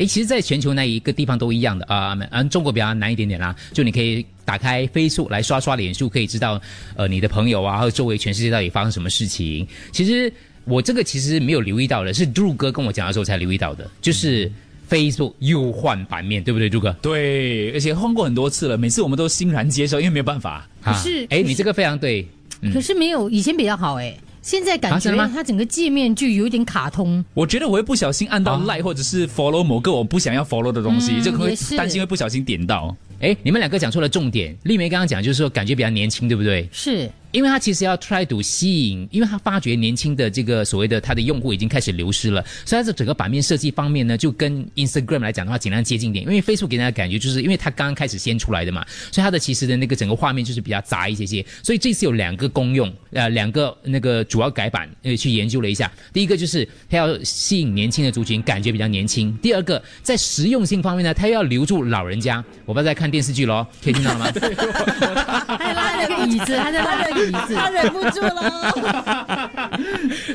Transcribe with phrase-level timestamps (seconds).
[0.00, 3.54] 诶，其实，在全球那一个地方都一样的啊，嗯，中国比较难一点点啦。
[3.74, 6.60] 就你可以打开飞速来刷刷脸书，可以知道
[6.96, 9.68] 呃你的朋友啊，和周围全世界到底发生什么事情。
[9.92, 10.32] 其实
[10.64, 14.50] 我这个其实没有留意到的，是杜哥跟我讲的时候才留意到的，就是。
[14.90, 16.90] Facebook 又换版面，对不对，朱哥？
[17.00, 20.68] 对，而且换过很多次了，每次我们都欣然接受，因为没有办法。
[20.82, 22.26] 可是哎，你这个非常对。
[22.74, 24.12] 可是没有以前比较好哎，
[24.42, 27.24] 现在感觉它整个界面就有点卡通。
[27.34, 32.94] 我觉得我会不小心按到 like 或者是 follow 某个我不想要 follow 的东西，就可能担心会不小心点到。
[33.20, 34.56] 哎，你们两个讲错了重点。
[34.62, 36.68] 丽梅刚刚讲就是说感觉比较年轻，对不对？
[36.72, 37.10] 是。
[37.32, 46.24] 因为他其实要 try to 吸引，因为他发觉年轻的这个所谓的他的用户已经开始流失了，所以在整个版面设计方面呢，就跟 Instagram 来讲的话尽量接近点。
[46.24, 51.44] 因为 Facebook 给人家感觉就是因为它刚刚开始先出来的嘛，所以它的其实的那个整个画面就是比较杂一些些。
[51.62, 55.90] 所以这次有两个功用，呃，两个那个主要改版，呃，去研究了一下。
[56.12, 62.44] 第一个就是它要吸引年轻的族群，感觉比较年轻；第二个在实用性方面呢，它要留住老人家。
[62.64, 64.30] 我不知道在看电视剧喽，可以听到了吗？
[65.60, 67.19] 他拉那个椅子，他在拉那个
[67.54, 68.74] 他忍不住了。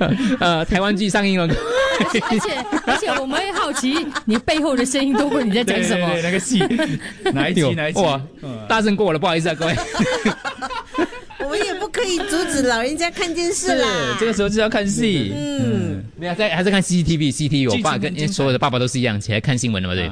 [0.40, 6.08] 呃，台湾剧上映了，而且而且我们会好奇你背后的声音，都会你在讲什么？
[6.22, 6.58] 那个戏
[7.32, 7.70] 哪一集？
[7.74, 8.00] 哪一集？
[8.00, 8.20] 哇，
[8.68, 9.74] 大声过我了，不好意思啊，各位。
[11.42, 14.16] 我们也不可以阻止老人家看电视啦。
[14.20, 15.32] 这个时候就要看戏。
[15.34, 20.08] 嗯，你还在还在看 CCTV？CCTV，我爸跟所有的爸爸都是一样，起来看新闻的嘛，对。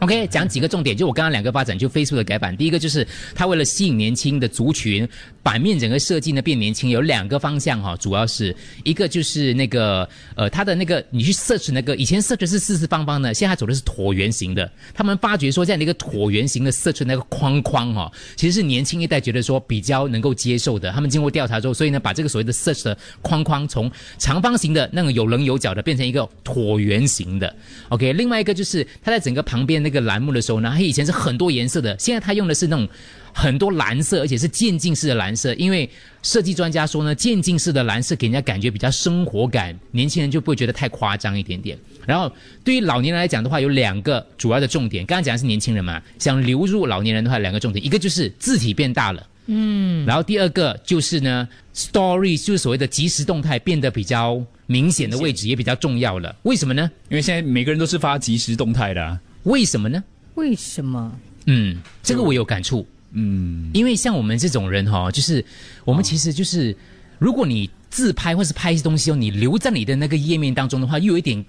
[0.00, 2.56] OK，讲几个重点，就我刚刚两个发展，就 Facebook 的改版。
[2.56, 5.06] 第一个就是它为了吸引年轻的族群，
[5.42, 14.72] 版面整个设计呢变年轻，有两个方向哈，主要是一个就是那个呃，它的那个你去 search 那个以前 search 是四四方方的，现在走的是椭圆形的。
[14.94, 20.90] 他们发觉说这样的一个椭圆形的 search 那个框框哈，其实是年轻一代觉得说比较能够接受的。
[20.92, 27.54] 他们经过调查之后，所以呢把这个所谓的 search 的框框从长方形的那种有棱有角的变成一个椭圆形的。
[27.90, 29.89] OK，另外一个就是它在整个旁边那。
[29.90, 32.88] 个栏目的时候呢，它以前是很多颜色的，现在它用的是那种
[33.32, 35.52] 很多蓝色，而且是渐进式的蓝色。
[35.54, 35.88] 因为
[36.22, 41.76] 设计专家说呢，渐进式的蓝色给人家感觉比较生活感，年轻人就不会觉得太夸张一点点。
[42.06, 42.32] 然后
[42.64, 45.04] 对于老年人来讲的话，有两个主要的重点。
[45.04, 56.34] 刚刚讲的是年轻人嘛，想流入老年人的话，两个重点，一个就是字体变大了，嗯，然后第二个就是呢，story 就是所谓的即时动态变得比较明显的位置也比较重要了。
[56.42, 56.90] 为什么呢？
[57.10, 59.18] 因为现在每个人都是发即时动态的。
[59.44, 60.02] 为什么呢？
[60.34, 61.12] 为什么？
[61.46, 62.86] 嗯，这个我有感触。
[63.12, 65.44] 嗯，因为像我们这种人哈，就是
[65.84, 66.76] 我们其实就是，
[67.18, 71.44] 如果你自拍或是拍一些东西哦，你留在你的那个页面当中的话，又有一点。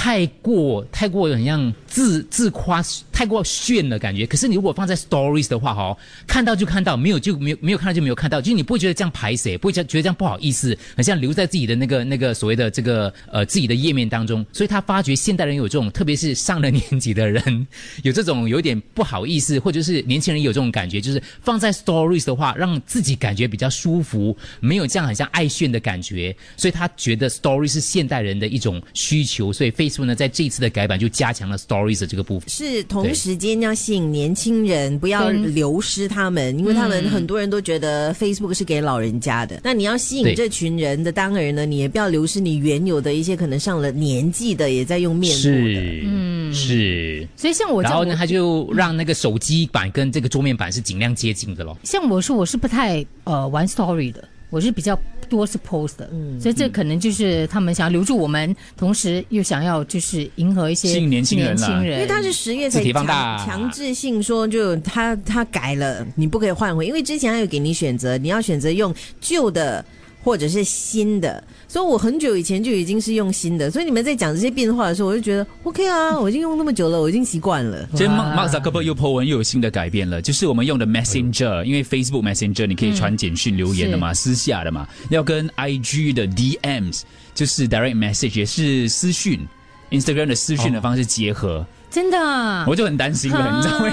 [0.00, 2.80] 太过太过很像自自夸，
[3.12, 4.24] 太过炫的感觉。
[4.24, 14.46] 可是你如果放在 stories 的话，哈，看到就看到，没有就没有没有看到就没有看到，就是你不会觉得这样排谁，不会觉得这样不好意思，很像留在自己的那个那个所谓的这个呃自己的页面当中。
[14.52, 17.66] 所以他发觉现代人有这种，特别是上了年纪的人，
[18.04, 26.34] 有这种有点不好意思，或者是年轻人有这种感觉，就是放在 stories 的话，让自己感觉比较舒服，没有这样很像爱炫的感觉。
[26.56, 29.87] 所以他觉得 story 是现代人的一种需求，所以非。
[29.88, 39.60] Facebook 呢，在这一次的改版就加强了 Stories 的这个部分，是同时间要吸引年轻人，不要流失他们，因为他们很多人都觉得 Facebook 是给老人家的。
[39.64, 47.26] 那你要吸引这群人的当然呢，你也不要流失你原有的一些可能上了年纪的也在用面部的，嗯，是。
[47.36, 51.76] 所以像我，然后呢，他就让那个手机版跟这个桌面版是尽量接近的咯。
[51.84, 54.28] 像我说，我是不太呃玩 Story 的。
[54.50, 63.06] 我是比较多是 post 的，嗯，所以这可能就是他们想要留住我们，同时又想要就是迎合一些吸引年轻人，因为他是十月才强
[63.44, 69.84] 强制性说，就他他改了，你不可以换回，因为之前他有给你选择，你要选择用旧的
[70.22, 71.42] 或者是新的。
[71.66, 77.86] 所以我很久以前就已经是用新的，所以你们在讲这些变化的时候，我就觉得 OK 啊，我已经用那么久了，我已经习惯了。
[77.94, 87.02] 今天 Mark Zuckerberg 又 po 文又有新的改变了，就是我们用的 Messenger，因为 Facebook Messenger 你可以传简讯留言的嘛，私下的嘛，要跟 IG 的 DMs
[87.34, 89.46] 就是 Direct Message 也是私讯
[89.90, 91.66] ，Instagram 的私讯的方式结合。
[91.90, 92.18] 真的，
[92.66, 93.86] 我就很担心了，你知道吗？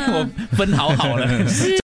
[0.51, 1.27] 我分好好了。